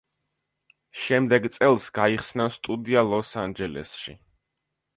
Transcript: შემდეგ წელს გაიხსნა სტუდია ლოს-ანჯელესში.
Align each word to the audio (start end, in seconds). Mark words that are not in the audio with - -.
შემდეგ 1.01 1.45
წელს 1.59 1.85
გაიხსნა 1.99 2.49
სტუდია 2.57 3.07
ლოს-ანჯელესში. 3.13 4.19